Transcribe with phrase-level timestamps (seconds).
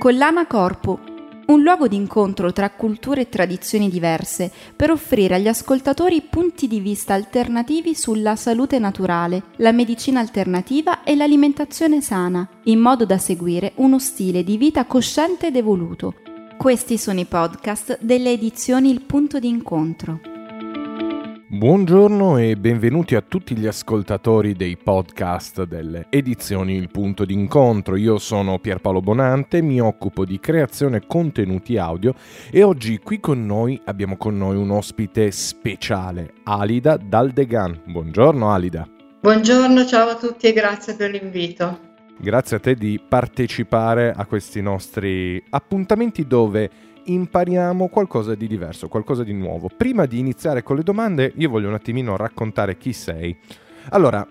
[0.00, 0.98] Collana Corpo,
[1.48, 6.80] un luogo di incontro tra culture e tradizioni diverse per offrire agli ascoltatori punti di
[6.80, 13.72] vista alternativi sulla salute naturale, la medicina alternativa e l'alimentazione sana, in modo da seguire
[13.74, 16.14] uno stile di vita cosciente ed evoluto.
[16.56, 20.29] Questi sono i podcast delle edizioni Il punto di incontro.
[21.52, 27.96] Buongiorno e benvenuti a tutti gli ascoltatori dei podcast delle edizioni Il punto d'incontro.
[27.96, 32.14] Io sono Pierpaolo Bonante, mi occupo di creazione contenuti audio
[32.52, 37.82] e oggi qui con noi abbiamo con noi un ospite speciale, Alida Daldegan.
[37.84, 38.88] Buongiorno Alida.
[39.20, 41.88] Buongiorno, ciao a tutti e grazie per l'invito.
[42.16, 46.70] Grazie a te di partecipare a questi nostri appuntamenti dove
[47.04, 49.68] impariamo qualcosa di diverso, qualcosa di nuovo.
[49.74, 53.36] Prima di iniziare con le domande, io voglio un attimino raccontare chi sei.
[53.90, 54.26] Allora,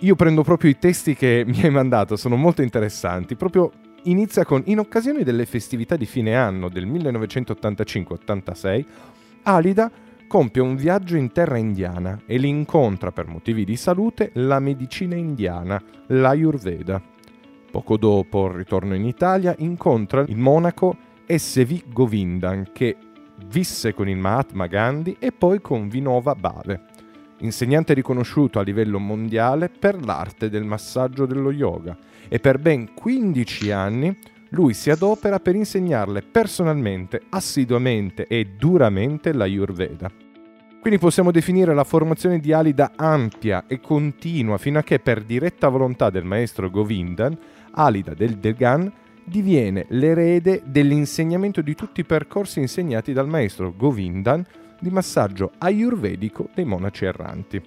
[0.00, 3.36] io prendo proprio i testi che mi hai mandato, sono molto interessanti.
[3.36, 3.70] Proprio
[4.04, 8.84] inizia con in occasione delle festività di fine anno del 1985-86,
[9.42, 9.90] Alida
[10.26, 15.14] compie un viaggio in terra indiana e li incontra per motivi di salute la medicina
[15.14, 17.00] indiana, l'Ayurveda.
[17.70, 20.96] Poco dopo il ritorno in Italia incontra il monaco
[21.26, 21.82] S.V.
[21.92, 22.96] Govindan che
[23.48, 26.84] visse con il Mahatma Gandhi e poi con Vinova Bhave,
[27.38, 31.96] insegnante riconosciuto a livello mondiale per l'arte del massaggio dello yoga
[32.28, 34.16] e per ben 15 anni
[34.50, 40.10] lui si adopera per insegnarle personalmente, assiduamente e duramente la Ayurveda.
[40.80, 45.68] Quindi possiamo definire la formazione di Alida ampia e continua fino a che per diretta
[45.68, 47.36] volontà del maestro Govindan,
[47.72, 48.92] Alida del Degan
[49.26, 54.44] diviene l'erede dell'insegnamento di tutti i percorsi insegnati dal maestro Govindan
[54.80, 57.60] di massaggio ayurvedico dei monaci erranti.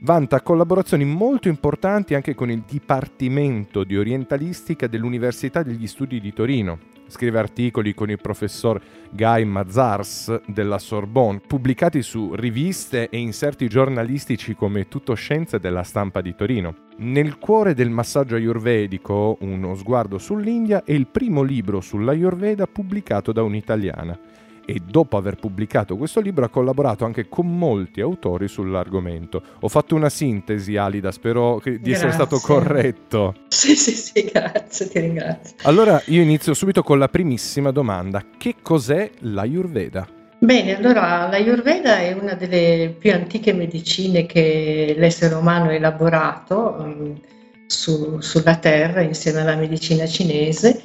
[0.00, 6.78] Vanta collaborazioni molto importanti anche con il Dipartimento di Orientalistica dell'Università degli Studi di Torino.
[7.08, 14.54] Scrive articoli con il professor Guy Mazars della Sorbonne, pubblicati su riviste e inserti giornalistici
[14.54, 16.74] come Tutto Scienze della Stampa di Torino.
[16.98, 23.42] Nel cuore del massaggio ayurvedico, Uno sguardo sull'India è il primo libro sull'Ayurveda pubblicato da
[23.42, 24.18] un'italiana
[24.66, 29.42] e dopo aver pubblicato questo libro ha collaborato anche con molti autori sull'argomento.
[29.60, 31.92] Ho fatto una sintesi, Alida, spero di grazie.
[31.92, 33.34] essere stato corretto.
[33.48, 35.56] Sì, sì, sì, grazie, ti ringrazio.
[35.62, 38.22] Allora io inizio subito con la primissima domanda.
[38.36, 40.08] Che cos'è l'Ayurveda?
[40.38, 47.18] Bene, allora l'Ayurveda è una delle più antiche medicine che l'essere umano ha elaborato um,
[47.66, 50.82] su, sulla Terra insieme alla medicina cinese.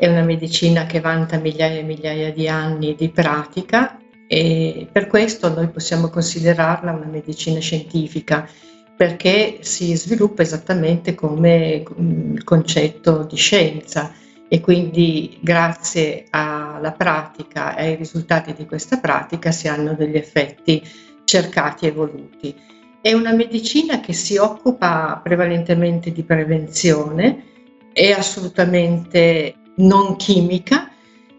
[0.00, 3.98] È una medicina che vanta migliaia e migliaia di anni di pratica
[4.28, 8.48] e per questo noi possiamo considerarla una medicina scientifica
[8.96, 14.12] perché si sviluppa esattamente come il concetto di scienza
[14.46, 20.80] e quindi grazie alla pratica e ai risultati di questa pratica si hanno degli effetti
[21.24, 22.54] cercati e voluti.
[23.00, 27.46] È una medicina che si occupa prevalentemente di prevenzione,
[27.92, 30.90] è assolutamente non chimica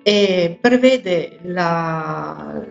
[0.03, 2.61] e prevede la,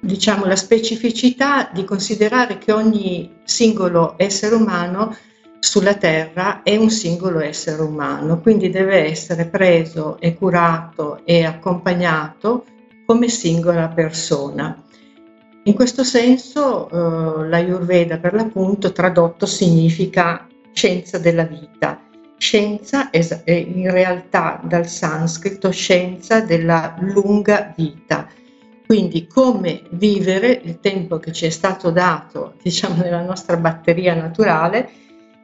[0.00, 5.16] diciamo, la specificità di considerare che ogni singolo essere umano
[5.58, 12.64] sulla Terra è un singolo essere umano, quindi deve essere preso e curato e accompagnato
[13.06, 14.82] come singola persona.
[15.64, 22.00] In questo senso eh, l'Ayurveda per l'appunto tradotto significa scienza della vita.
[22.42, 28.26] Scienza è in realtà dal sanscrito scienza della lunga vita,
[28.84, 34.90] quindi come vivere il tempo che ci è stato dato, diciamo, nella nostra batteria naturale,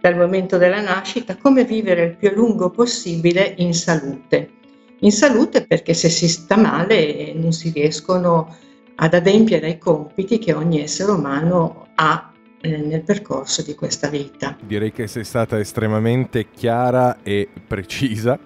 [0.00, 4.50] dal momento della nascita, come vivere il più a lungo possibile in salute.
[4.98, 8.56] In salute perché se si sta male non si riescono
[8.96, 12.27] ad adempiere ai compiti che ogni essere umano ha eh,
[12.62, 14.56] nel percorso di questa vita.
[14.60, 18.38] Direi che sei stata estremamente chiara e precisa.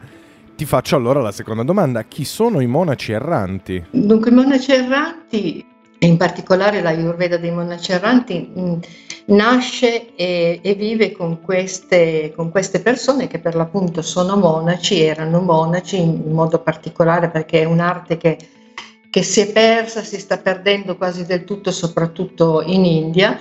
[0.54, 2.04] Ti faccio allora la seconda domanda.
[2.04, 3.84] Chi sono i monaci erranti?
[3.90, 5.64] Dunque, i monaci erranti,
[6.02, 8.78] e in particolare la Ayurveda dei monaci erranti, mh,
[9.26, 15.40] nasce e, e vive con queste, con queste, persone che per l'appunto sono monaci, erano
[15.40, 18.36] monaci in modo particolare perché è un'arte che,
[19.10, 23.38] che si è persa, si sta perdendo quasi del tutto, soprattutto in India.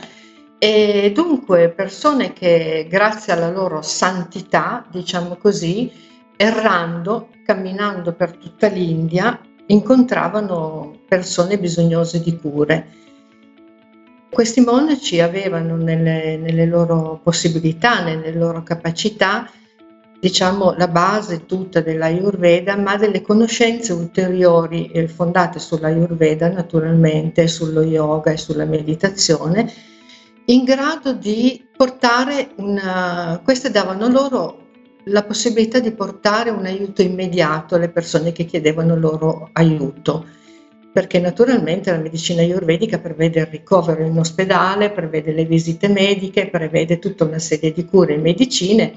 [0.63, 5.91] E dunque persone che grazie alla loro santità, diciamo così,
[6.37, 12.87] errando, camminando per tutta l'India, incontravano persone bisognose di cure.
[14.29, 19.49] Questi monaci avevano nelle, nelle loro possibilità, nelle loro capacità,
[20.19, 28.29] diciamo, la base tutta dell'Ayurveda, ma delle conoscenze ulteriori eh, fondate sull'Ayurveda naturalmente, sullo yoga
[28.29, 29.89] e sulla meditazione,
[30.45, 33.41] in grado di portare una...
[33.43, 34.59] queste davano loro
[35.05, 40.25] la possibilità di portare un aiuto immediato alle persone che chiedevano loro aiuto
[40.91, 46.99] perché naturalmente la medicina ayurvedica prevede il ricovero in ospedale, prevede le visite mediche, prevede
[46.99, 48.93] tutta una serie di cure e medicine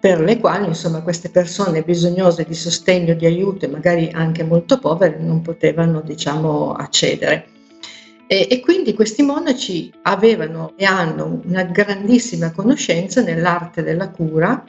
[0.00, 4.78] per le quali insomma, queste persone bisognose di sostegno, di aiuto e magari anche molto
[4.78, 7.46] povere non potevano diciamo, accedere.
[8.32, 14.62] E, e quindi questi monaci avevano e hanno una grandissima conoscenza nell'arte della cura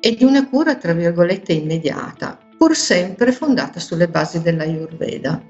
[0.00, 5.42] e di una cura tra virgolette immediata, pur sempre fondata sulle basi dell'Ayurveda.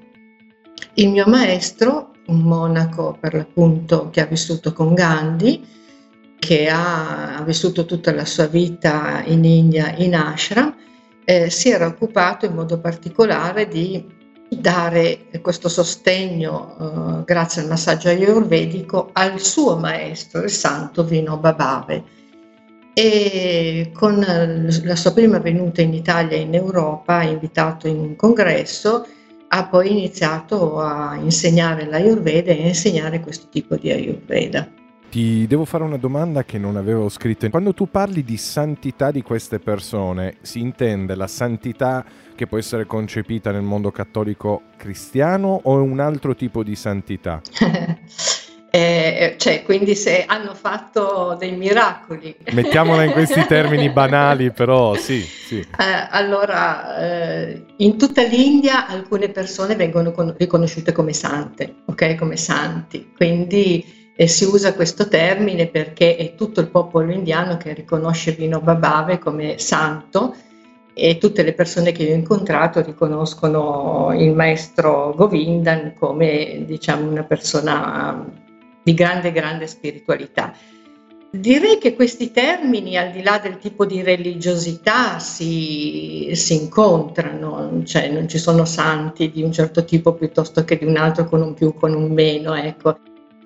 [0.95, 5.65] Il mio maestro, un monaco per l'appunto che ha vissuto con Gandhi,
[6.41, 10.75] che ha, ha vissuto tutta la sua vita in India in ashram,
[11.25, 14.16] eh, si era occupato in modo particolare di
[14.49, 22.15] dare questo sostegno eh, grazie al massaggio ayurvedico al suo maestro, il santo Vino Babave
[22.99, 24.25] e con
[24.85, 29.07] la sua prima venuta in Italia e in Europa, invitato in un congresso,
[29.49, 34.67] ha poi iniziato a insegnare l'Ayurveda e a insegnare questo tipo di Ayurveda.
[35.09, 37.49] Ti devo fare una domanda che non avevo scritto.
[37.49, 42.05] Quando tu parli di santità di queste persone, si intende la santità
[42.35, 47.41] che può essere concepita nel mondo cattolico cristiano o un altro tipo di santità?
[48.77, 52.37] Eh, cioè, quindi se hanno fatto dei miracoli.
[52.53, 55.23] Mettiamola in questi termini banali, però sì.
[55.23, 55.61] sì.
[55.61, 62.17] Eh, allora, eh, in tutta l'India alcune persone vengono con- riconosciute come sante, ok?
[62.17, 63.13] Come santi.
[63.17, 68.61] Quindi eh, si usa questo termine perché è tutto il popolo indiano che riconosce Vino
[68.61, 70.35] Babave come santo
[70.95, 77.25] e tutte le persone che io ho incontrato riconoscono il maestro Govindan come diciamo una
[77.25, 78.25] persona
[78.83, 80.55] di grande, grande spiritualità.
[81.29, 88.09] Direi che questi termini, al di là del tipo di religiosità, si, si, incontrano, cioè
[88.09, 91.53] non ci sono santi di un certo tipo piuttosto che di un altro con un
[91.53, 92.55] più, con un meno.
[92.55, 92.97] Ecco.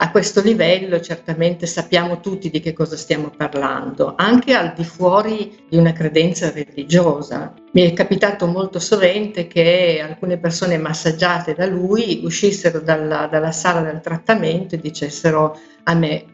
[0.02, 5.54] A questo livello certamente sappiamo tutti di che cosa stiamo parlando, anche al di fuori
[5.68, 7.52] di una credenza religiosa.
[7.72, 13.82] Mi è capitato molto sovente che alcune persone massaggiate da lui uscissero dalla, dalla sala
[13.82, 16.24] del trattamento e dicessero a me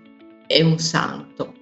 [0.47, 1.55] è un santo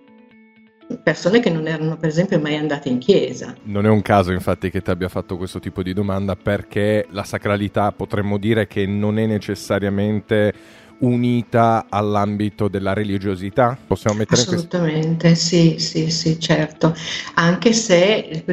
[1.03, 3.55] persone che non erano per esempio mai andate in chiesa.
[3.65, 7.25] Non è un caso infatti che ti abbia fatto questo tipo di domanda perché la
[7.25, 10.53] sacralità potremmo dire che non è necessariamente
[10.99, 13.77] unita all'ambito della religiosità?
[13.87, 15.47] Possiamo mettere Assolutamente, questo?
[15.47, 16.95] sì, sì, sì, certo.
[17.35, 18.45] Anche se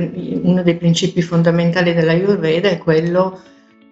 [0.43, 3.39] uno dei principi fondamentali della Ayurveda è quello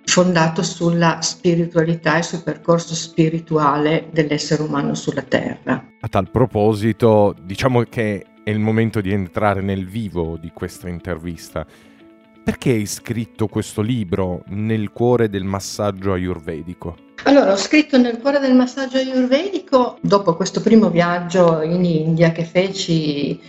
[0.04, 5.86] fondato sulla spiritualità e sul percorso spirituale dell'essere umano sulla Terra.
[6.00, 11.66] A tal proposito, diciamo che è il momento di entrare nel vivo di questa intervista.
[12.50, 16.96] Perché hai scritto questo libro nel cuore del massaggio ayurvedico?
[17.25, 22.46] Allora, ho scritto nel cuore del massaggio ayurvedico dopo questo primo viaggio in India che
[22.46, 23.40] feci,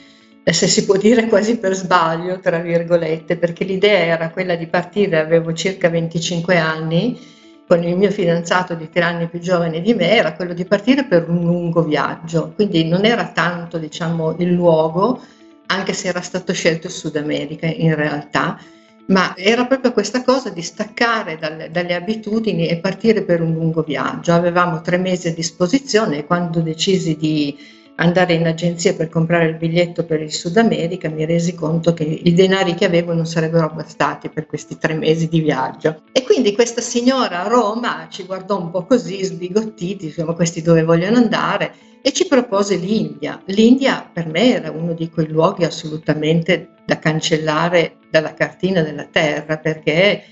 [0.42, 4.66] eh, se si può dire quasi per sbaglio, tra virgolette, perché l'idea era quella di
[4.66, 7.18] partire, avevo circa 25 anni,
[7.66, 11.06] con il mio fidanzato di tre anni più giovane di me, era quello di partire
[11.06, 15.22] per un lungo viaggio, quindi non era tanto diciamo, il luogo,
[15.68, 18.60] anche se era stato scelto il Sud America in realtà,
[19.06, 23.82] ma era proprio questa cosa di staccare dalle, dalle, abitudini e partire per un lungo
[23.82, 24.32] viaggio.
[24.32, 27.56] Avevamo tre mesi a disposizione e quando decisi di
[28.00, 32.04] andare in agenzia per comprare il biglietto per il Sud America mi resi conto che
[32.04, 36.02] i denari che avevo non sarebbero bastati per questi tre mesi di viaggio.
[36.12, 40.82] E quindi questa signora a Roma ci guardò un po' così, sbigottiti, diciamo questi dove
[40.82, 43.40] vogliono andare e ci propose l'India.
[43.46, 49.58] L'India per me era uno di quei luoghi assolutamente da cancellare dalla cartina della terra
[49.58, 50.22] perché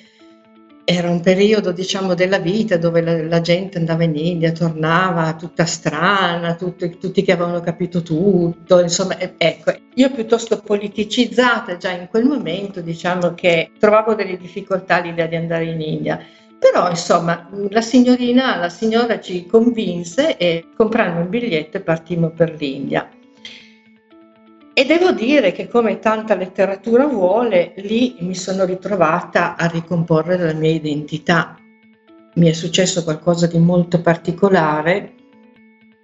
[0.91, 5.67] era un periodo diciamo della vita dove la, la gente andava in India, tornava tutta
[5.67, 12.25] strana, tutto, tutti che avevano capito tutto, insomma ecco, io piuttosto politicizzata già in quel
[12.25, 16.25] momento diciamo che trovavo delle difficoltà l'idea di andare in India
[16.59, 22.55] però insomma la signorina, la signora ci convinse e comprammo il biglietto e partimmo per
[22.59, 23.09] l'India.
[24.79, 30.53] E devo dire che come tanta letteratura vuole, lì mi sono ritrovata a ricomporre la
[30.53, 31.57] mia identità.
[32.35, 35.15] Mi è successo qualcosa di molto particolare,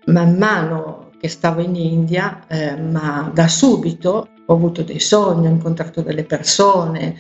[0.07, 5.51] man mano che stavo in India, eh, ma da subito ho avuto dei sogni, ho
[5.51, 7.15] incontrato delle persone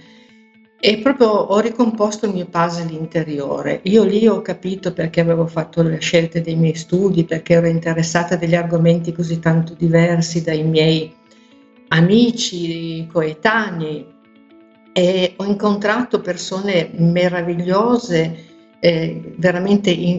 [0.80, 3.78] e proprio ho ricomposto il mio puzzle interiore.
[3.84, 8.34] Io lì ho capito perché avevo fatto le scelte dei miei studi, perché ero interessata
[8.34, 11.22] a degli argomenti così tanto diversi dai miei
[11.88, 14.06] amici, coetanei
[14.92, 18.44] e ho incontrato persone meravigliose,
[18.78, 20.18] eh, veramente in,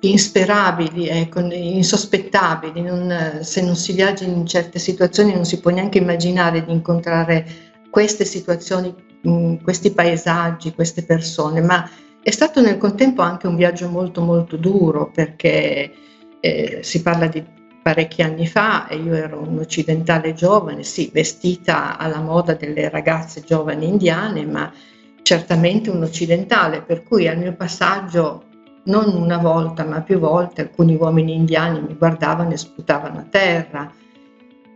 [0.00, 2.82] insperabili, ecco, insospettabili.
[2.82, 7.46] Non, se non si viaggia in certe situazioni non si può neanche immaginare di incontrare
[7.90, 11.88] queste situazioni, mh, questi paesaggi, queste persone, ma
[12.22, 15.92] è stato nel contempo anche un viaggio molto molto duro perché
[16.40, 17.44] eh, si parla di
[17.84, 23.42] parecchi anni fa e io ero un occidentale giovane, sì, vestita alla moda delle ragazze
[23.42, 24.72] giovani indiane, ma
[25.20, 28.44] certamente un occidentale, per cui al mio passaggio
[28.84, 33.92] non una volta ma più volte alcuni uomini indiani mi guardavano e sputavano a terra.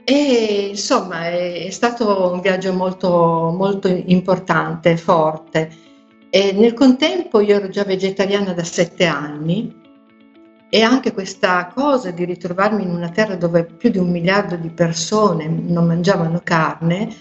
[0.04, 5.70] E insomma è, è stato un viaggio molto, molto importante, forte.
[6.28, 9.86] E nel contempo io ero già vegetariana da sette anni
[10.70, 14.68] e anche questa cosa di ritrovarmi in una terra dove più di un miliardo di
[14.68, 17.14] persone non mangiavano carne,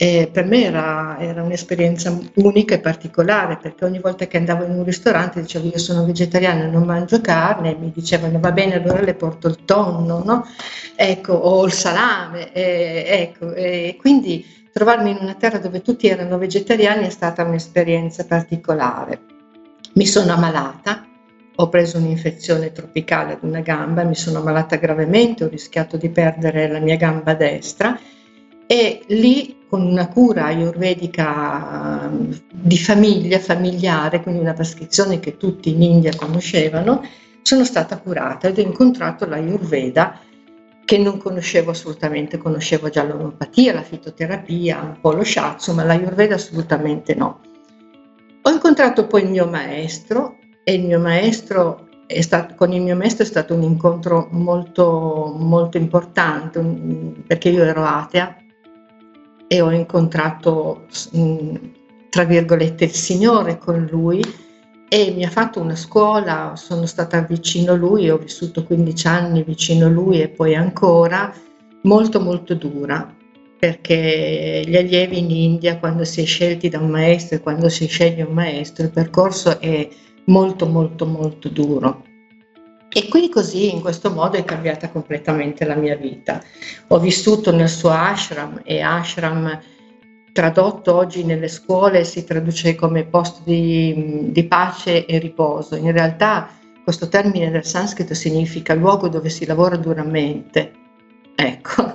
[0.00, 4.70] eh, per me era, era, un'esperienza unica e particolare perché ogni volta che andavo in
[4.70, 9.00] un ristorante dicevo io sono vegetariana, non mangio carne e mi dicevano va bene allora
[9.00, 10.46] le porto il tonno no?
[10.94, 16.38] ecco, o il salame eh, ecco, eh, quindi trovarmi in una terra dove tutti erano
[16.38, 19.20] vegetariani è stata un'esperienza particolare
[19.94, 21.07] mi sono ammalata
[21.60, 26.68] ho preso un'infezione tropicale ad una gamba, mi sono ammalata gravemente, ho rischiato di perdere
[26.68, 27.98] la mia gamba destra
[28.64, 32.08] e lì con una cura ayurvedica
[32.52, 37.02] di famiglia, familiare, quindi una prescrizione che tutti in India conoscevano,
[37.42, 40.20] sono stata curata ed ho incontrato l'ayurveda
[40.84, 46.36] che non conoscevo assolutamente, conoscevo già l'omeopatia, la fitoterapia, un po' lo shiatsu, ma l'ayurveda
[46.36, 47.40] assolutamente no.
[48.42, 50.37] Ho incontrato poi il mio maestro
[50.68, 51.86] e il mio maestro
[52.20, 56.60] Stato, con il mio maestro è stato un incontro molto, molto importante
[57.26, 58.36] perché io ero atea
[59.46, 60.86] e ho incontrato,
[62.08, 64.22] tra virgolette, il Signore con lui
[64.88, 69.42] e mi ha fatto una scuola, sono stata vicino a lui, ho vissuto 15 anni
[69.42, 71.30] vicino a lui e poi ancora,
[71.82, 73.14] molto molto dura,
[73.58, 77.86] perché gli allievi in India quando si è scelti da un maestro e quando si
[77.86, 79.88] sceglie un maestro il percorso è
[80.28, 82.04] molto molto molto duro.
[82.90, 86.42] E qui così, in questo modo, è cambiata completamente la mia vita.
[86.88, 89.60] Ho vissuto nel suo ashram e ashram
[90.32, 95.76] tradotto oggi nelle scuole si traduce come posto di, di pace e riposo.
[95.76, 96.48] In realtà
[96.82, 100.72] questo termine del sanscrito significa luogo dove si lavora duramente.
[101.34, 101.92] Ecco,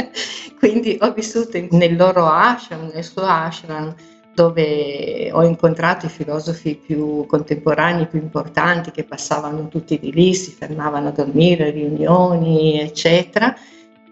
[0.58, 3.94] quindi ho vissuto nel loro ashram, nel suo ashram,
[4.40, 10.50] dove ho incontrato i filosofi più contemporanei, più importanti, che passavano tutti di lì, si
[10.50, 13.54] fermavano a dormire, riunioni, eccetera,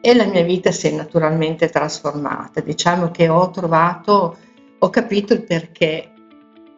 [0.02, 2.60] e la mia vita si è naturalmente trasformata.
[2.60, 4.36] Diciamo che ho trovato,
[4.78, 6.10] ho capito il perché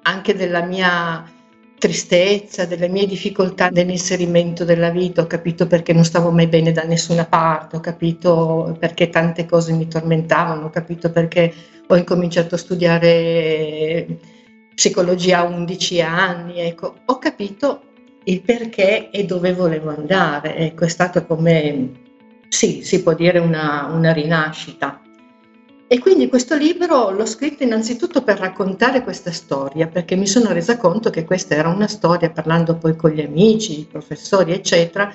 [0.02, 1.25] anche della mia
[1.80, 6.82] tristezza, delle mie difficoltà nell'inserimento della vita, ho capito perché non stavo mai bene da
[6.82, 11.52] nessuna parte, ho capito perché tante cose mi tormentavano, ho capito perché
[11.87, 14.18] ho incominciato a studiare
[14.75, 17.82] psicologia a 11 anni, ecco, ho capito
[18.25, 21.92] il perché e dove volevo andare, ecco, è stato come,
[22.49, 25.00] sì, si può dire una, una rinascita.
[25.92, 30.76] E quindi questo libro l'ho scritto innanzitutto per raccontare questa storia, perché mi sono resa
[30.76, 35.12] conto che questa era una storia, parlando poi con gli amici, i professori, eccetera,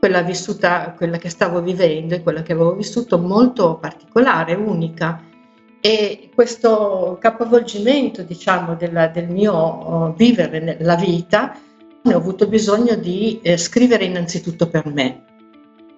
[0.00, 5.22] quella vissuta, quella che stavo vivendo e quella che avevo vissuto molto particolare, unica
[5.80, 11.56] e questo capovolgimento, diciamo, della, del mio uh, vivere la vita,
[12.02, 15.29] ho avuto bisogno di eh, scrivere innanzitutto per me.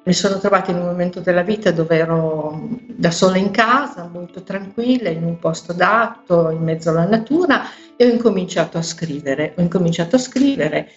[0.04, 4.42] Mi sono trovata in un momento della vita dove ero da sola in casa, molto
[4.42, 7.62] tranquilla, in un posto dato, in mezzo alla natura
[7.94, 9.54] e ho incominciato a scrivere.
[9.56, 10.88] Ho incominciato a scrivere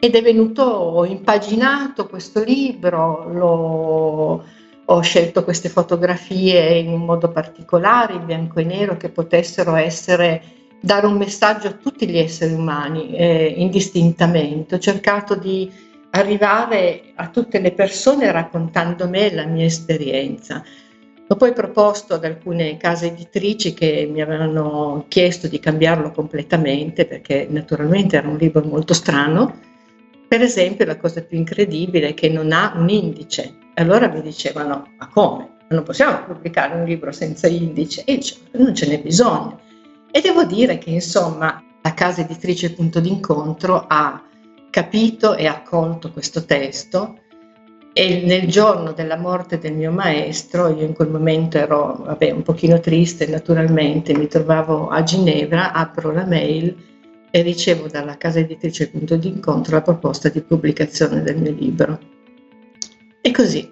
[0.00, 4.42] ed è venuto, ho impaginato questo libro,
[4.84, 10.42] ho scelto queste fotografie in un modo particolare, in bianco e nero, che potessero essere,
[10.80, 14.74] dare un messaggio a tutti gli esseri umani eh, indistintamente.
[14.74, 20.62] Ho cercato di arrivare a tutte le persone raccontando me la mia esperienza.
[21.28, 27.46] Ho poi proposto ad alcune case editrici che mi avevano chiesto di cambiarlo completamente perché
[27.48, 29.58] naturalmente era un libro molto strano.
[30.26, 34.92] Per esempio la cosa più incredibile è che non ha un indice, allora mi dicevano,
[34.98, 35.58] ma come?
[35.70, 39.60] non possiamo pubblicare un libro senza indice e dice, non ce n'è bisogno.
[40.10, 44.20] E devo dire che insomma la casa editrice Punto d'incontro ha
[44.70, 47.18] capito e accolto questo testo
[47.92, 52.42] e nel giorno della morte del mio maestro, io in quel momento ero vabbè, un
[52.42, 56.74] pochino triste naturalmente, mi trovavo a Ginevra, apro la mail
[57.32, 61.98] e ricevo dalla casa editrice Punto d'incontro la proposta di pubblicazione del mio libro.
[63.20, 63.70] E così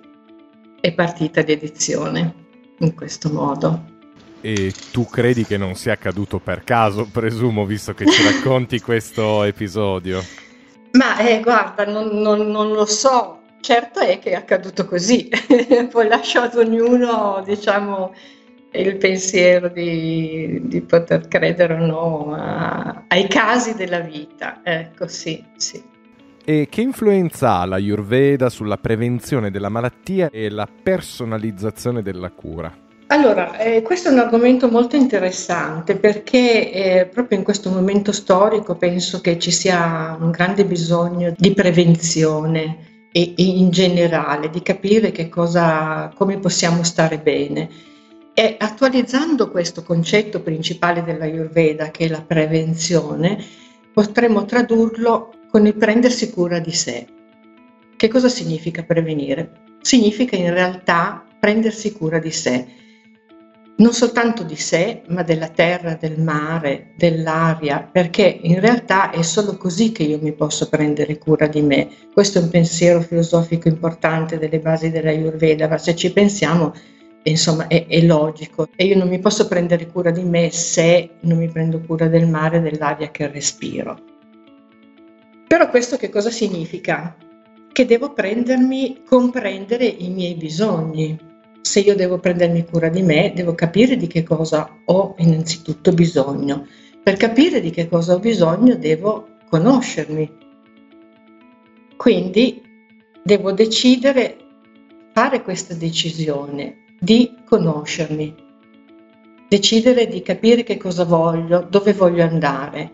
[0.81, 2.35] è partita l'edizione,
[2.79, 3.97] in questo modo.
[4.41, 9.43] E tu credi che non sia accaduto per caso, presumo, visto che ci racconti questo
[9.45, 10.23] episodio?
[10.93, 15.29] Ma eh, guarda, non, non, non, lo so, certo è che è accaduto così,
[15.91, 18.15] poi lasciato ognuno, diciamo,
[18.73, 25.45] il pensiero di, di poter credere o no a, ai casi della vita, ecco sì,
[25.57, 25.83] sì.
[26.45, 32.88] E che influenza ha la Ayurveda sulla prevenzione della malattia e la personalizzazione della cura?
[33.11, 38.77] Allora, eh, questo è un argomento molto interessante perché eh, proprio in questo momento storico
[38.77, 45.11] penso che ci sia un grande bisogno di prevenzione e, e in generale di capire
[45.31, 47.71] cosa, come possiamo stare bene.
[48.35, 53.43] E attualizzando questo concetto principale dell'Ayurveda, che è la prevenzione,
[53.91, 57.07] potremmo tradurlo con il prendersi cura di sé.
[57.97, 59.63] Che cosa significa prevenire?
[59.81, 62.87] Significa in realtà prendersi cura di sé
[63.79, 69.57] non soltanto di sé, ma della terra, del mare, dell'aria, perché in realtà è solo
[69.57, 71.89] così che io mi posso prendere cura di me.
[72.13, 76.75] Questo è un pensiero filosofico importante delle basi della Ayurveda, ma se ci pensiamo,
[77.23, 78.69] insomma, è, è logico.
[78.75, 82.27] E io non mi posso prendere cura di me se non mi prendo cura del
[82.27, 83.97] mare, dell'aria che respiro.
[85.47, 87.17] Però questo che cosa significa?
[87.73, 91.28] Che devo prendermi, comprendere i miei bisogni,
[91.79, 96.67] se io devo prendermi cura di me, devo capire di che cosa ho innanzitutto bisogno.
[97.05, 100.29] Per capire di che cosa ho bisogno devo conoscermi.
[101.97, 102.61] Quindi
[103.23, 104.37] devo decidere,
[105.13, 108.35] fare questa decisione di conoscermi,
[109.49, 112.91] decidere di capire che cosa voglio, dove voglio andare.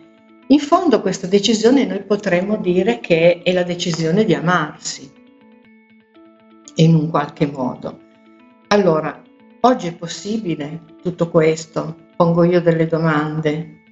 [0.49, 5.11] In fondo questa decisione noi potremmo dire che è la decisione di amarsi
[6.77, 8.04] in un qualche modo.
[8.75, 9.23] Allora,
[9.61, 11.95] oggi è possibile tutto questo?
[12.17, 13.83] Pongo io delle domande.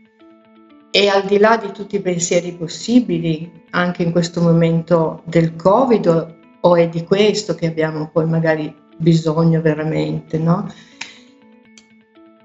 [0.91, 6.37] E al di là di tutti i pensieri possibili, anche in questo momento del Covid,
[6.63, 10.67] o è di questo che abbiamo poi magari bisogno veramente, no?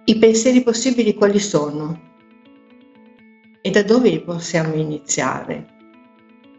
[0.05, 1.99] I pensieri possibili quali sono?
[3.61, 5.76] E da dove possiamo iniziare?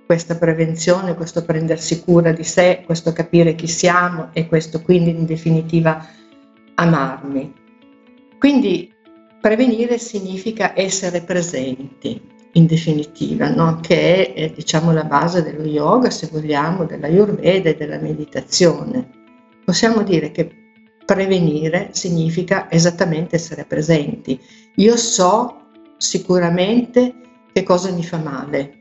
[0.08, 5.26] Questa prevenzione, questo prendersi cura di sé, questo capire chi siamo e questo quindi in
[5.26, 6.02] definitiva
[6.76, 7.52] amarmi.
[8.38, 8.90] Quindi
[9.38, 12.18] prevenire significa essere presenti
[12.52, 13.80] in definitiva, no?
[13.82, 19.10] che è diciamo, la base dello yoga, se vogliamo, della Ayurveda e della meditazione.
[19.62, 20.50] Possiamo dire che
[21.04, 24.40] prevenire significa esattamente essere presenti.
[24.76, 25.66] Io so
[25.98, 27.12] sicuramente
[27.52, 28.77] che cosa mi fa male,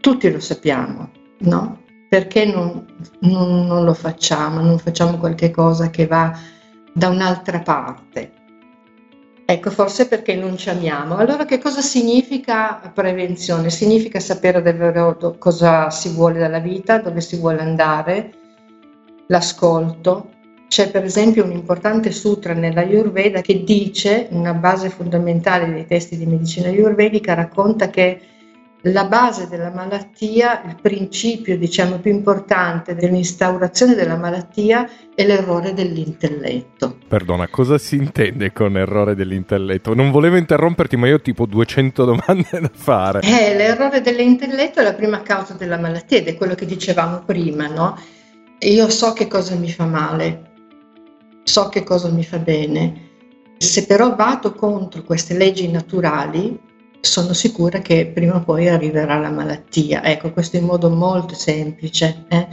[0.00, 1.82] tutti lo sappiamo, no?
[2.08, 2.86] Perché non,
[3.20, 6.36] non, non lo facciamo, non facciamo qualche cosa che va
[6.92, 8.32] da un'altra parte?
[9.44, 11.16] Ecco, forse perché non ci amiamo.
[11.16, 13.70] Allora che cosa significa prevenzione?
[13.70, 18.32] Significa sapere davvero cosa si vuole dalla vita, dove si vuole andare,
[19.26, 20.30] l'ascolto.
[20.68, 26.16] C'è per esempio un importante sutra nella Ayurveda che dice, una base fondamentale dei testi
[26.16, 28.20] di medicina ayurvedica, racconta che
[28.84, 36.96] la base della malattia, il principio diciamo più importante dell'instaurazione della malattia è l'errore dell'intelletto.
[37.06, 39.94] Perdona, cosa si intende con errore dell'intelletto?
[39.94, 43.20] Non volevo interromperti, ma io ho tipo 200 domande da fare.
[43.20, 47.66] Eh, l'errore dell'intelletto è la prima causa della malattia ed è quello che dicevamo prima,
[47.66, 47.98] no?
[48.60, 50.52] Io so che cosa mi fa male,
[51.44, 53.08] so che cosa mi fa bene.
[53.58, 56.58] Se però vado contro queste leggi naturali,
[57.00, 60.04] sono sicura che prima o poi arriverà la malattia.
[60.04, 62.24] Ecco, questo in modo molto semplice.
[62.28, 62.46] Eh?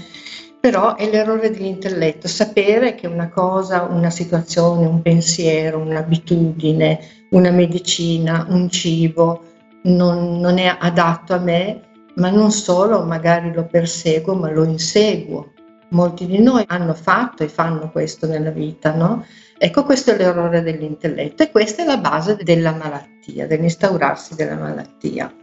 [0.59, 8.45] Però è l'errore dell'intelletto, sapere che una cosa, una situazione, un pensiero, un'abitudine, una medicina,
[8.49, 9.43] un cibo
[9.83, 11.81] non, non è adatto a me,
[12.15, 15.53] ma non solo magari lo perseguo, ma lo inseguo.
[15.89, 19.25] Molti di noi hanno fatto e fanno questo nella vita, no?
[19.59, 25.33] Ecco, questo è l'errore dell'intelletto e questa è la base della malattia, dell'instaurarsi della malattia.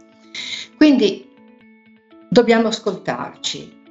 [0.77, 1.29] Quindi
[2.29, 3.83] dobbiamo ascoltarci,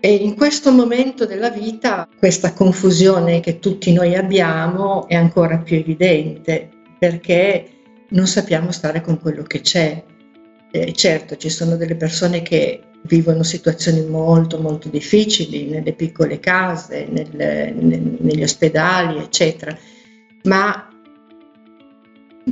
[0.00, 5.76] E in questo momento della vita questa confusione che tutti noi abbiamo è ancora più
[5.76, 7.68] evidente perché
[8.10, 10.02] non sappiamo stare con quello che c'è.
[10.70, 17.06] Eh, certo, ci sono delle persone che vivono situazioni molto molto difficili nelle piccole case,
[17.08, 19.76] nel, nel, negli ospedali, eccetera,
[20.44, 20.88] ma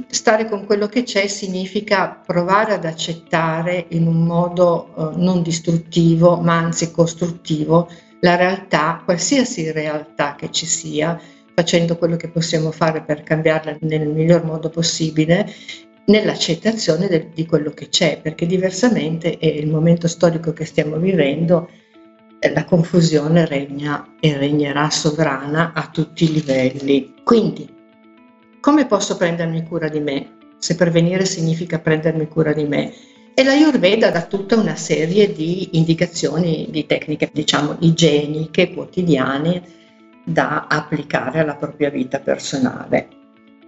[0.09, 6.37] stare con quello che c'è significa provare ad accettare in un modo eh, non distruttivo,
[6.37, 7.89] ma anzi costruttivo,
[8.21, 11.21] la realtà, qualsiasi realtà che ci sia,
[11.55, 15.51] facendo quello che possiamo fare per cambiarla nel miglior modo possibile,
[16.07, 21.69] nell'accettazione de- di quello che c'è, perché diversamente, e il momento storico che stiamo vivendo,
[22.39, 27.15] eh, la confusione regna e regnerà sovrana a tutti i livelli.
[27.25, 27.69] Quindi,
[28.61, 30.35] come posso prendermi cura di me?
[30.59, 32.93] Se prevenire significa prendermi cura di me.
[33.35, 39.63] E la Ayurveda dà tutta una serie di indicazioni, di tecniche, diciamo, igieniche, quotidiane,
[40.25, 43.09] da applicare alla propria vita personale.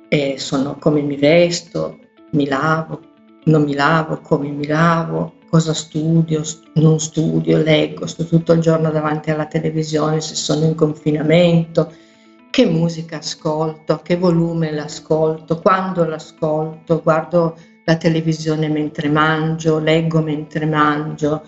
[0.08, 1.98] E sono come mi vesto,
[2.30, 3.00] mi lavo,
[3.44, 6.42] non mi lavo, come mi lavo, cosa studio,
[6.74, 11.92] non studio, leggo, sto tutto il giorno davanti alla televisione se sono in confinamento,
[12.50, 20.20] che musica ascolto, a che volume l'ascolto, quando l'ascolto, guardo la televisione mentre mangio, leggo
[20.20, 21.42] mentre mangio,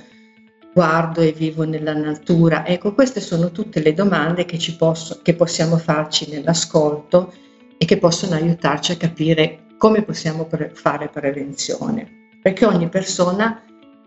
[0.73, 2.67] guardo e vivo nella natura.
[2.67, 7.33] Ecco, queste sono tutte le domande che, posso, che possiamo farci nell'ascolto
[7.77, 12.29] e che possono aiutarci a capire come possiamo pre- fare prevenzione.
[12.43, 13.63] Perché ogni persona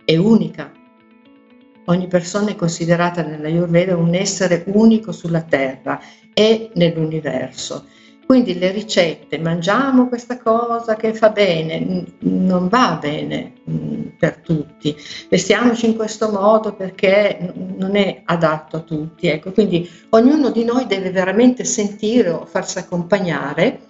[0.06, 0.72] è unica,
[1.86, 6.00] ogni persona è considerata nella Ayurveda un essere unico sulla Terra
[6.32, 7.88] e nell'universo.
[8.24, 13.54] Quindi le ricette, mangiamo questa cosa che fa bene, non va bene
[14.20, 14.96] per tutti,
[15.28, 19.26] vestiamoci in questo modo perché non è adatto a tutti.
[19.26, 23.88] Ecco, quindi ognuno di noi deve veramente sentire o farsi accompagnare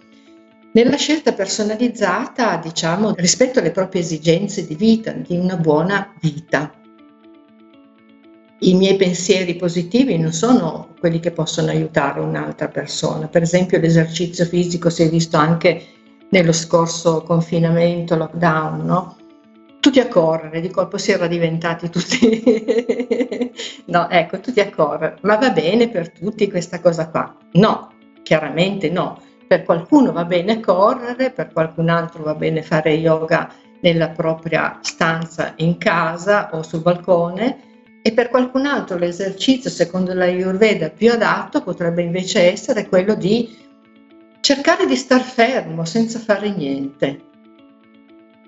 [0.74, 6.72] nella scelta personalizzata, diciamo, rispetto alle proprie esigenze di vita, di una buona vita
[8.64, 13.28] i miei pensieri positivi non sono quelli che possono aiutare un'altra persona.
[13.28, 15.86] Per esempio l'esercizio fisico si è visto anche
[16.30, 19.18] nello scorso confinamento, lockdown, no?
[19.80, 23.52] Tutti a correre, di colpo si era diventati tutti,
[23.88, 27.36] no, ecco, tutti a correre, ma va bene per tutti questa cosa qua?
[27.54, 27.92] No,
[28.24, 29.22] chiaramente no.
[29.54, 35.54] Per qualcuno va bene correre, per qualcun altro va bene fare yoga nella propria stanza
[35.58, 41.62] in casa o sul balcone, e per qualcun altro l'esercizio, secondo la Ayurveda, più adatto
[41.62, 43.56] potrebbe invece essere quello di
[44.40, 47.20] cercare di star fermo senza fare niente.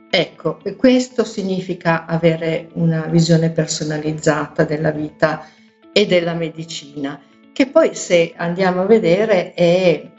[0.10, 5.46] Ecco, questo significa avere una visione personalizzata della vita
[5.94, 7.22] e della medicina,
[7.54, 10.14] che poi se andiamo a vedere è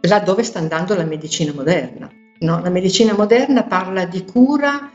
[0.00, 2.10] là dove sta andando la medicina moderna.
[2.40, 2.60] No?
[2.60, 4.90] La medicina moderna parla di cura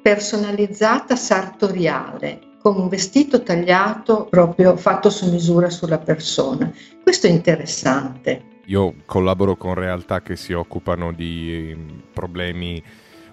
[0.00, 6.72] personalizzata sartoriale, con un vestito tagliato proprio fatto su misura sulla persona.
[7.02, 8.52] Questo è interessante.
[8.66, 12.82] Io collaboro con realtà che si occupano di ehm, problemi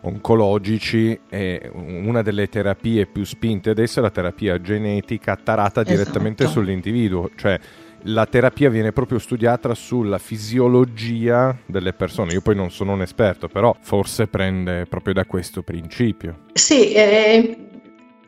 [0.02, 6.60] oncologici e una delle terapie più spinte adesso è la terapia genetica tarata direttamente esatto.
[6.60, 7.60] sull'individuo, cioè
[8.04, 12.34] la terapia viene proprio studiata sulla fisiologia delle persone.
[12.34, 16.46] Io poi non sono un esperto, però forse prende proprio da questo principio.
[16.54, 17.72] Sì, eh,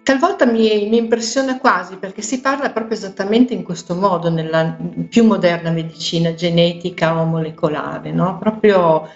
[0.03, 5.23] Talvolta mi, mi, impressiona quasi perché si parla proprio esattamente in questo modo nella più
[5.23, 8.37] moderna medicina genetica o molecolare, no?
[8.37, 9.07] Proprio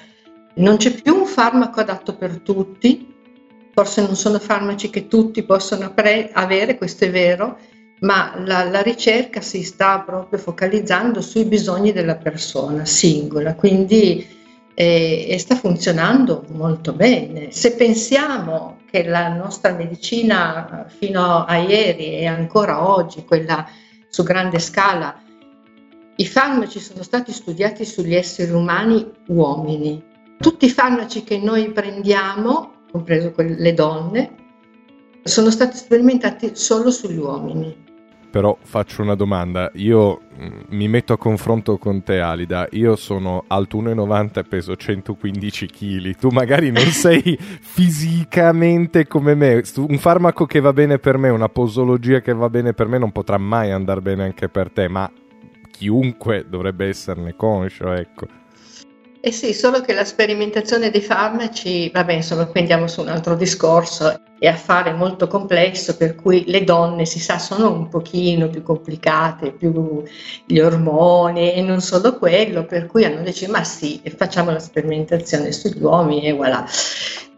[0.55, 3.13] non c'è più un farmaco adatto per tutti,
[3.73, 7.59] forse non sono farmaci che tutti possono pre- avere, questo è vero,
[7.99, 14.25] ma la, la, ricerca si sta proprio focalizzando sui bisogni della persona singola, quindi
[14.75, 17.51] eh, sta funzionando molto bene.
[17.51, 23.67] Se pensiamo che la nostra medicina fino a ieri e ancora oggi, quella
[24.09, 25.19] su grande scala,
[26.17, 30.03] i farmaci sono stati studiati sugli esseri umani uomini.
[30.39, 34.35] Tutti i farmaci che noi prendiamo, compreso le donne,
[35.23, 37.85] sono stati sperimentati solo sugli uomini.
[38.29, 43.45] Però faccio una domanda, io mm, mi metto a confronto con te Alida, io sono
[43.47, 50.45] alto 1,90 e peso 115 kg, tu magari non sei fisicamente come me, un farmaco
[50.45, 53.71] che va bene per me, una posologia che va bene per me non potrà mai
[53.71, 55.09] andare bene anche per te, ma
[55.71, 58.45] chiunque dovrebbe esserne conscio, ecco.
[59.19, 63.35] Eh sì, solo che la sperimentazione dei farmaci, vabbè, insomma, qui andiamo su un altro
[63.35, 68.61] discorso, è affare molto complesso per cui le donne si sa sono un pochino più
[68.61, 70.03] complicate, più
[70.45, 75.51] gli ormoni e non solo quello, per cui hanno deciso ma sì, facciamo la sperimentazione
[75.51, 76.65] sugli uomini e voilà.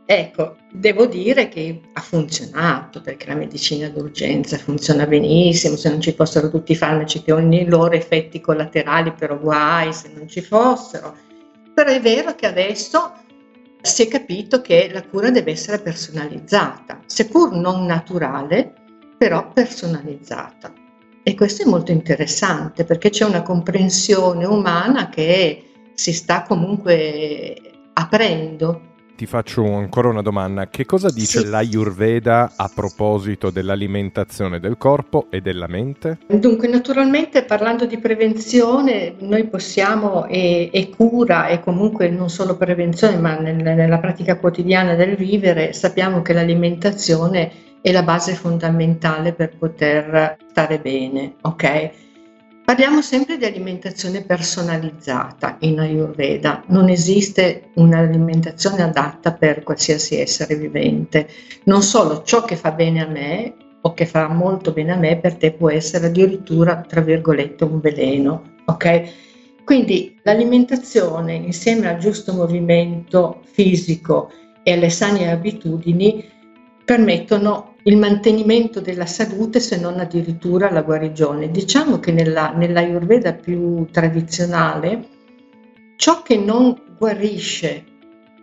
[0.05, 6.11] Ecco, devo dire che ha funzionato perché la medicina d'urgenza funziona benissimo, se non ci
[6.13, 10.41] fossero tutti i farmaci che hanno i loro effetti collaterali, però guai se non ci
[10.41, 11.15] fossero.
[11.79, 13.13] Però è vero che adesso
[13.81, 18.73] si è capito che la cura deve essere personalizzata, seppur non naturale,
[19.17, 20.73] però personalizzata.
[21.23, 27.55] E questo è molto interessante perché c'è una comprensione umana che si sta comunque
[27.93, 28.88] aprendo
[29.19, 30.69] ti faccio ancora una domanda.
[30.69, 31.49] Che cosa dice sì.
[31.49, 36.19] l'Ayurveda a proposito dell'alimentazione del corpo e della mente?
[36.25, 43.17] Dunque, naturalmente parlando di prevenzione, noi possiamo, e, e cura, e comunque non solo prevenzione,
[43.17, 47.51] ma nel, nella pratica quotidiana del vivere, sappiamo che l'alimentazione
[47.81, 51.91] è la base fondamentale per poter stare bene, ok?
[52.69, 61.27] Parliamo sempre di alimentazione personalizzata in Ayurveda, non esiste un'alimentazione adatta per qualsiasi essere vivente,
[61.63, 65.17] non solo ciò che fa bene a me o che fa molto bene a me
[65.17, 69.13] per te può essere addirittura tra virgolette un veleno, ok?
[69.63, 74.29] Quindi l'alimentazione insieme al giusto movimento fisico
[74.61, 76.23] e alle sane abitudini
[76.85, 81.49] permettono il mantenimento della salute se non addirittura la guarigione.
[81.49, 85.07] Diciamo che nella, nell'Ayurveda più tradizionale
[85.95, 87.85] ciò che non guarisce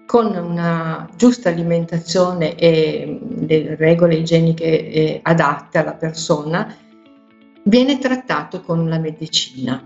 [0.06, 6.74] con una giusta alimentazione e le regole igieniche adatte alla persona
[7.64, 9.84] viene trattato con la medicina.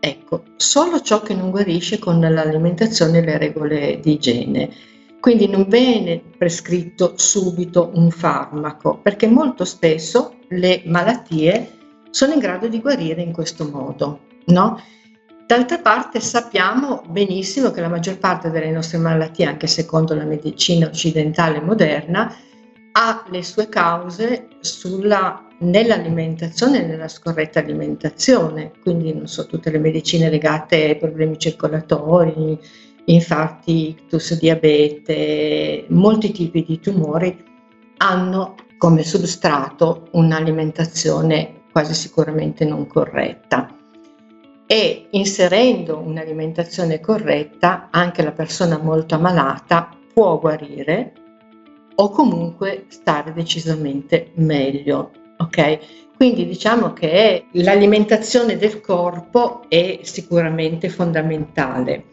[0.00, 4.70] Ecco, solo ciò che non guarisce con l'alimentazione e le regole di igiene.
[5.22, 11.78] Quindi non viene prescritto subito un farmaco, perché molto spesso le malattie
[12.10, 14.82] sono in grado di guarire in questo modo, no?
[15.46, 20.88] D'altra parte sappiamo benissimo che la maggior parte delle nostre malattie, anche secondo la medicina
[20.88, 22.34] occidentale moderna,
[22.90, 30.28] ha le sue cause sulla, nell'alimentazione e nella scorretta alimentazione, quindi so, tutte le medicine
[30.28, 32.58] legate ai problemi circolatori,
[33.06, 37.44] infarti, ictus, diabete, molti tipi di tumori
[37.98, 43.76] hanno come substrato un'alimentazione quasi sicuramente non corretta
[44.66, 51.12] e inserendo un'alimentazione corretta anche la persona molto ammalata può guarire
[51.94, 55.10] o comunque stare decisamente meglio.
[55.36, 55.78] Ok?
[56.16, 62.04] Quindi diciamo che l'alimentazione del corpo è sicuramente fondamentale.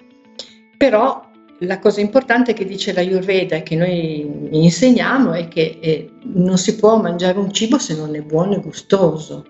[0.80, 6.10] Però la cosa importante che dice la Ayurveda e che noi insegniamo è che eh,
[6.22, 9.46] non si può mangiare un cibo se non è buono e gustoso.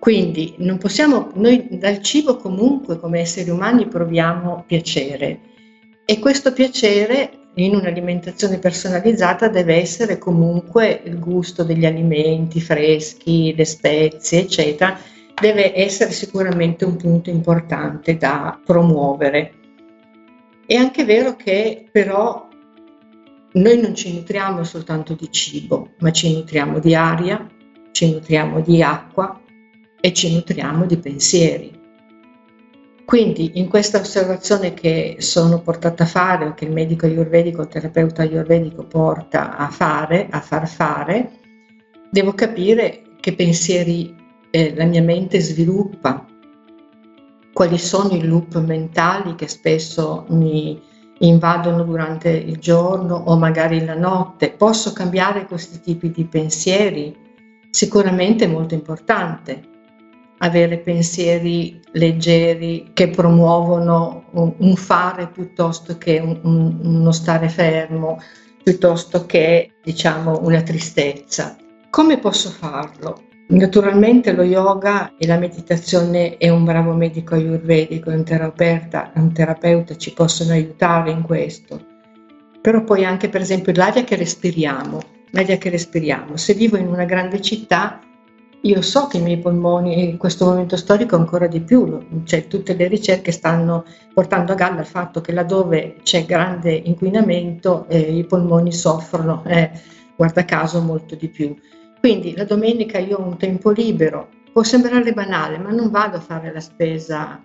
[0.00, 5.38] Quindi non possiamo, noi dal cibo comunque come esseri umani proviamo piacere
[6.04, 13.64] e questo piacere in un'alimentazione personalizzata deve essere comunque il gusto degli alimenti freschi, le
[13.64, 14.98] spezie, eccetera,
[15.40, 19.62] deve essere sicuramente un punto importante da promuovere.
[20.66, 22.48] È anche vero che però
[23.52, 27.46] noi non ci nutriamo soltanto di cibo, ma ci nutriamo di aria,
[27.92, 29.40] ci nutriamo di acqua
[30.00, 31.82] e ci nutriamo di pensieri.
[33.04, 37.68] Quindi in questa osservazione che sono portata a fare o che il medico ayurvedico, il
[37.68, 41.32] terapeuta ayurvedico porta a fare, a far fare,
[42.10, 44.14] devo capire che pensieri
[44.50, 46.26] eh, la mia mente sviluppa,
[47.54, 50.82] quali sono i loop mentali che spesso mi
[51.20, 54.50] invadono durante il giorno o magari la notte.
[54.50, 57.16] Posso cambiare questi tipi di pensieri?
[57.70, 59.72] Sicuramente è molto importante
[60.38, 68.20] avere pensieri leggeri che promuovono un, fare piuttosto che un, un, uno stare fermo,
[68.62, 71.56] piuttosto che diciamo una tristezza.
[71.88, 73.22] Come posso farlo?
[73.46, 79.96] Naturalmente lo yoga e la meditazione e un bravo medico ayurvedico un terapeuta, un terapeuta
[79.96, 81.78] ci possono aiutare in questo.
[82.62, 84.98] Però poi anche per esempio l'aria che respiriamo,
[85.32, 86.38] l'aria che respiriamo.
[86.38, 88.00] Se vivo in una grande città,
[88.62, 92.74] io so che i miei polmoni in questo momento storico ancora di più, cioè tutte
[92.74, 98.24] le ricerche stanno portando a galla il fatto che laddove c'è grande inquinamento eh, i
[98.24, 99.70] polmoni soffrono, eh,
[100.16, 101.54] guarda caso, molto di più.
[102.04, 106.20] Quindi la domenica io ho un tempo libero, può sembrare banale, ma non vado a
[106.20, 107.40] fare la spesa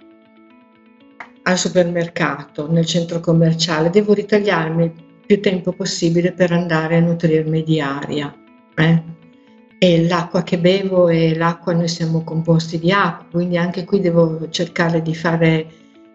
[1.43, 4.91] al supermercato, nel centro commerciale, devo ritagliarmi
[5.26, 8.36] più tempo possibile per andare a nutrirmi di aria.
[8.76, 9.04] Eh?
[9.80, 14.50] E l'acqua che bevo e l'acqua, noi siamo composti di acqua, quindi anche qui devo
[14.50, 15.67] cercare di fare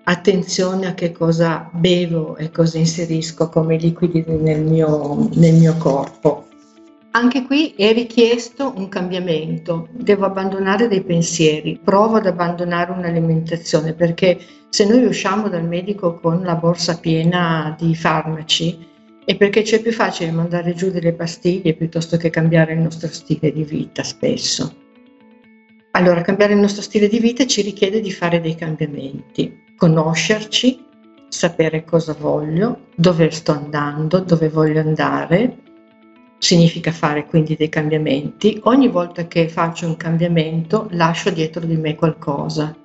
[0.05, 6.49] attenzione a che cosa bevo e cosa inserisco come liquidi nel mio, nel mio corpo.
[7.17, 14.37] Anche qui è richiesto un cambiamento, devo abbandonare dei pensieri, provo ad abbandonare un'alimentazione perché
[14.69, 18.85] se noi usciamo dal medico con la borsa piena di farmaci
[19.25, 23.53] è perché c'è più facile mandare giù delle pastiglie piuttosto che cambiare il nostro stile
[23.53, 24.75] di vita spesso.
[25.93, 30.85] Allora, cambiare il nostro stile di vita ci richiede di fare dei cambiamenti, conoscerci,
[31.29, 35.59] sapere cosa voglio, dove sto andando, dove voglio andare,
[36.45, 38.61] significa fare quindi dei cambiamenti.
[38.65, 42.77] Ogni volta che faccio un cambiamento lascio dietro di me qualcosa,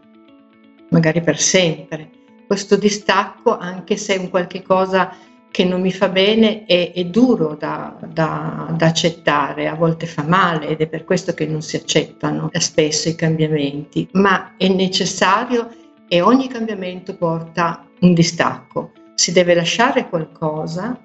[0.91, 2.09] magari per sempre.
[2.47, 5.13] Questo distacco, anche se è un qualche cosa
[5.51, 10.23] che non mi fa bene, è, è duro da, da, da, accettare, a volte fa
[10.23, 15.69] male ed è per questo che non si accettano spesso i cambiamenti, ma è necessario
[16.07, 18.93] e ogni cambiamento porta un distacco.
[19.15, 20.97] Si deve lasciare qualcosa,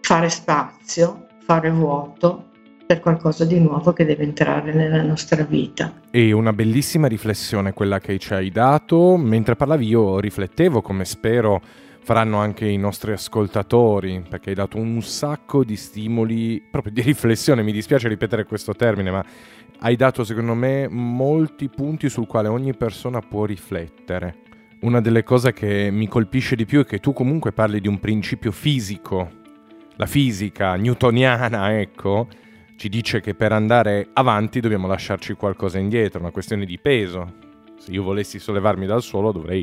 [0.00, 2.44] fare spazio fare vuoto
[2.86, 5.92] per qualcosa di nuovo che deve entrare nella nostra vita.
[6.12, 9.16] E una bellissima riflessione quella che ci hai dato.
[9.16, 11.60] Mentre parlavi io riflettevo come spero
[12.04, 17.64] faranno anche i nostri ascoltatori, perché hai dato un sacco di stimoli, proprio di riflessione,
[17.64, 19.24] mi dispiace ripetere questo termine, ma
[19.80, 24.36] hai dato secondo me molti punti sul quale ogni persona può riflettere.
[24.82, 27.98] Una delle cose che mi colpisce di più è che tu comunque parli di un
[27.98, 29.38] principio fisico
[30.00, 32.26] la fisica newtoniana, ecco,
[32.76, 37.34] ci dice che per andare avanti dobbiamo lasciarci qualcosa indietro, una questione di peso.
[37.76, 39.62] Se io volessi sollevarmi dal suolo dovrei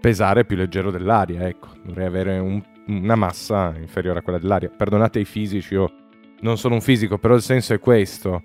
[0.00, 4.68] pesare più leggero dell'aria, ecco, dovrei avere un, una massa inferiore a quella dell'aria.
[4.68, 5.92] Perdonate i fisici, io
[6.42, 8.42] non sono un fisico, però il senso è questo.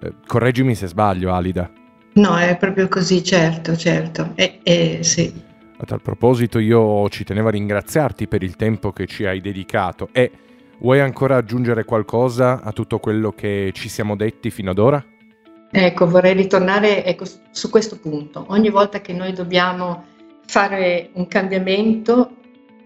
[0.00, 1.70] Eh, correggimi se sbaglio, Alida.
[2.14, 4.32] No, è proprio così, certo, certo.
[4.34, 5.30] Eh, eh, sì.
[5.76, 10.08] A tal proposito io ci tenevo a ringraziarti per il tempo che ci hai dedicato
[10.10, 10.30] e
[10.78, 15.04] Vuoi ancora aggiungere qualcosa a tutto quello che ci siamo detti fino ad ora?
[15.70, 18.44] Ecco, vorrei ritornare ecco, su questo punto.
[18.48, 20.04] Ogni volta che noi dobbiamo
[20.46, 22.36] fare un cambiamento,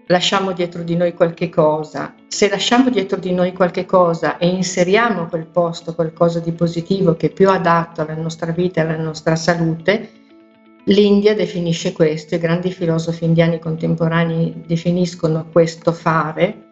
[0.07, 2.13] lasciamo dietro di noi qualche cosa.
[2.27, 7.15] Se lasciamo dietro di noi qualche cosa e inseriamo a quel posto qualcosa di positivo
[7.15, 10.09] che è più adatto alla nostra vita e alla nostra salute,
[10.85, 16.68] l'India definisce questo, i grandi filosofi indiani contemporanei definiscono questo fare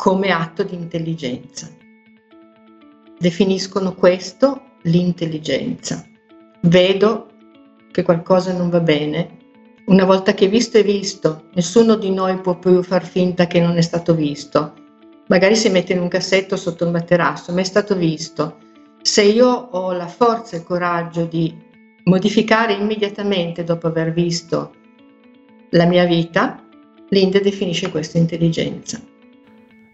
[0.00, 1.68] come atto di intelligenza.
[3.18, 6.02] Definiscono questo l'intelligenza.
[6.62, 7.26] Vedo
[7.92, 9.36] che qualcosa non va bene.
[9.88, 13.76] Una volta che visto è visto, nessuno di noi può più far finta che non
[13.76, 14.72] è stato visto.
[15.26, 18.56] Magari si mette in un cassetto sotto un materasso, ma è stato visto.
[19.02, 21.54] Se io ho la forza e il coraggio di
[22.04, 24.72] modificare immediatamente dopo aver visto
[25.72, 26.64] la mia vita,
[27.10, 28.98] l'Inde definisce questa intelligenza.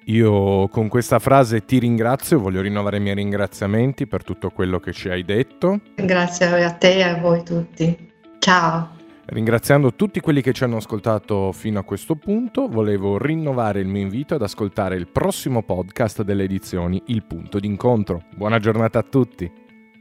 [0.09, 4.93] Io con questa frase ti ringrazio, voglio rinnovare i miei ringraziamenti per tutto quello che
[4.93, 5.81] ci hai detto.
[5.97, 8.13] Grazie a te e a voi tutti.
[8.39, 8.91] Ciao.
[9.25, 14.03] Ringraziando tutti quelli che ci hanno ascoltato fino a questo punto, volevo rinnovare il mio
[14.03, 18.27] invito ad ascoltare il prossimo podcast delle edizioni Il punto d'incontro.
[18.37, 19.51] Buona giornata a tutti.